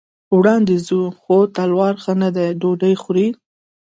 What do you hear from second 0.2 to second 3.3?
وړاندې ځو، خو تلوار ښه نه دی، ډوډۍ خورئ.